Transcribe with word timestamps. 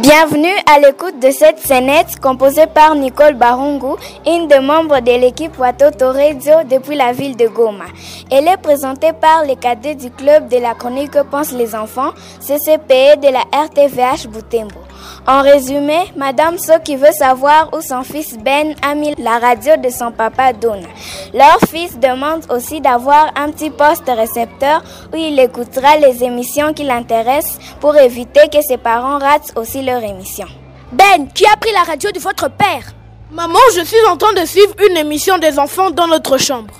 Bienvenue 0.00 0.48
à 0.74 0.78
l'écoute 0.78 1.20
de 1.20 1.30
cette 1.30 1.58
scénette 1.58 2.18
composée 2.18 2.66
par 2.66 2.94
Nicole 2.94 3.34
Barungu, 3.34 4.00
une 4.26 4.48
des 4.48 4.58
membres 4.58 5.00
de 5.00 5.20
l'équipe 5.20 5.58
Watoto 5.58 6.12
Radio 6.12 6.62
depuis 6.64 6.96
la 6.96 7.12
ville 7.12 7.36
de 7.36 7.46
Goma. 7.46 7.84
Elle 8.30 8.48
est 8.48 8.56
présentée 8.56 9.12
par 9.12 9.44
les 9.44 9.56
cadets 9.56 9.94
du 9.94 10.10
club 10.10 10.48
de 10.48 10.56
la 10.56 10.72
chronique 10.72 11.10
que 11.10 11.22
pensent 11.22 11.52
les 11.52 11.74
enfants, 11.74 12.12
CCPE 12.40 13.20
de 13.20 13.32
la 13.32 13.44
RTVH 13.52 14.28
Boutembo. 14.28 14.81
En 15.26 15.42
résumé, 15.42 16.12
Madame 16.16 16.56
qui 16.84 16.96
veut 16.96 17.12
savoir 17.12 17.70
où 17.72 17.80
son 17.80 18.02
fils 18.02 18.36
Ben 18.38 18.74
a 18.82 18.94
mis 18.94 19.14
la 19.18 19.38
radio 19.38 19.76
de 19.76 19.88
son 19.88 20.10
papa 20.10 20.52
Donna. 20.52 20.88
Leur 21.32 21.58
fils 21.68 21.98
demande 21.98 22.44
aussi 22.50 22.80
d'avoir 22.80 23.30
un 23.36 23.50
petit 23.50 23.70
poste 23.70 24.08
récepteur 24.08 24.82
où 25.12 25.16
il 25.16 25.38
écoutera 25.38 25.96
les 25.96 26.24
émissions 26.24 26.72
qui 26.72 26.84
l'intéressent 26.84 27.58
pour 27.80 27.96
éviter 27.96 28.48
que 28.52 28.62
ses 28.62 28.78
parents 28.78 29.18
ratent 29.18 29.52
aussi 29.56 29.82
leur 29.82 30.02
émission. 30.02 30.46
Ben, 30.92 31.28
qui 31.34 31.46
a 31.46 31.56
pris 31.56 31.72
la 31.72 31.82
radio 31.82 32.10
de 32.10 32.18
votre 32.18 32.50
père? 32.50 32.92
Maman, 33.30 33.58
je 33.74 33.84
suis 33.84 34.04
en 34.10 34.16
train 34.16 34.34
de 34.34 34.44
suivre 34.44 34.74
une 34.90 34.96
émission 34.96 35.38
des 35.38 35.58
enfants 35.58 35.90
dans 35.90 36.06
notre 36.06 36.36
chambre. 36.38 36.74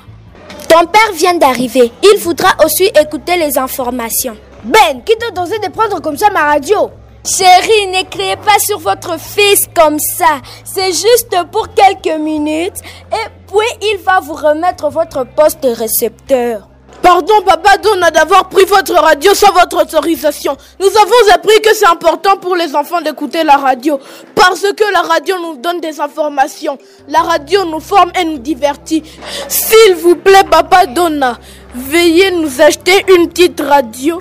Ton 0.69 0.87
père 0.87 1.13
vient 1.15 1.35
d'arriver. 1.35 1.91
Il 2.03 2.19
voudra 2.21 2.51
aussi 2.65 2.85
écouter 2.85 3.37
les 3.37 3.57
informations. 3.57 4.37
Ben, 4.65 5.03
qui 5.05 5.17
te 5.17 5.33
dosé 5.33 5.59
de 5.59 5.71
prendre 5.71 6.01
comme 6.01 6.17
ça 6.17 6.31
ma 6.31 6.45
radio? 6.45 6.91
Chérie, 7.25 7.87
ne 7.87 8.03
criez 8.11 8.37
pas 8.37 8.59
sur 8.59 8.81
votre 8.81 9.19
fils 9.19 9.69
comme 9.75 9.99
ça. 10.01 10.41
C'est 10.65 10.93
juste 10.93 11.37
pour 11.53 11.69
quelques 11.73 12.19
minutes 12.19 12.81
et 13.13 13.29
puis 13.47 13.89
il 13.93 13.99
va 14.05 14.19
vous 14.19 14.35
remettre 14.35 14.91
votre 14.91 15.25
poste 15.25 15.61
récepteur. 15.63 16.69
Pardon, 17.01 17.35
papa 17.45 17.79
Donna, 17.79 18.11
d'avoir 18.11 18.49
pris 18.49 18.65
votre 18.65 18.95
radio 18.95 19.35
sans 19.35 19.53
votre 19.53 19.83
autorisation. 19.83 20.57
Nous 20.81 20.87
avons 20.87 21.35
appris 21.35 21.61
que 21.61 21.75
c'est 21.75 21.87
important 21.87 22.37
pour 22.37 22.57
les 22.57 22.75
enfants 22.75 23.01
d'écouter 23.01 23.45
la 23.45 23.57
radio 23.57 24.01
parce 24.35 24.63
que 24.63 24.93
la 24.93 25.03
radio 25.03 25.37
nous 25.39 25.57
donne 25.57 25.81
des 25.81 26.01
informations. 26.01 26.77
La 27.09 27.21
radio 27.21 27.65
nous 27.65 27.81
forme 27.81 28.11
et 28.21 28.25
nous 28.25 28.39
divertit. 28.39 29.03
S'il 29.49 29.95
vous 29.95 30.17
plaît, 30.17 30.45
papa 30.49 30.87
Donna, 30.87 31.39
veuillez 31.75 32.33
nous 32.33 32.61
acheter 32.61 33.05
une 33.17 33.29
petite 33.29 33.61
radio 33.61 34.21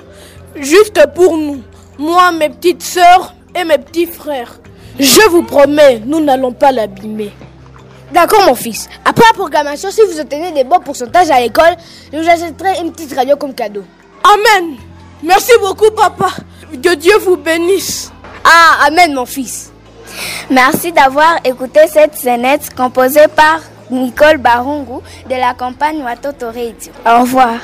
juste 0.56 1.00
pour 1.16 1.38
nous 1.38 1.62
moi, 2.02 2.31
mes 2.31 2.49
petites 2.49 2.81
sœurs 2.81 3.33
et 3.55 3.63
mes 3.63 3.77
petits 3.77 4.07
frères. 4.07 4.59
Je 4.99 5.30
vous 5.30 5.44
promets, 5.44 6.02
nous 6.05 6.19
n'allons 6.19 6.52
pas 6.52 6.71
l'abîmer. 6.71 7.31
D'accord, 8.11 8.45
mon 8.47 8.55
fils? 8.55 8.89
Après 9.05 9.23
la 9.31 9.33
programmation, 9.33 9.89
si 9.91 10.02
vous 10.02 10.19
obtenez 10.19 10.52
des 10.52 10.63
bons 10.63 10.79
pourcentages 10.79 11.29
à 11.29 11.39
l'école, 11.39 11.75
je 12.11 12.17
vous 12.17 12.27
achèterai 12.27 12.81
une 12.81 12.91
petite 12.91 13.13
radio 13.16 13.38
comme 13.38 13.53
cadeau. 13.53 13.83
Amen. 14.23 14.75
Merci 15.23 15.52
beaucoup, 15.61 15.91
papa. 15.91 16.29
Que 16.72 16.95
Dieu 16.95 17.17
vous 17.19 17.38
bénisse. 17.38 18.11
Ah, 18.44 18.88
Amen, 18.88 19.13
mon 19.13 19.25
fils. 19.25 19.72
Merci 20.49 20.91
d'avoir 20.91 21.38
écouté 21.45 21.81
cette 21.88 22.16
scénette 22.16 22.73
composée 22.75 23.27
par 23.33 23.61
Nicole 23.91 24.38
Barungu 24.38 25.02
de 25.29 25.35
la 25.35 25.53
campagne 25.53 26.02
Watoto 26.03 26.47
Radio. 26.47 26.91
Au 27.05 27.22
revoir. 27.22 27.59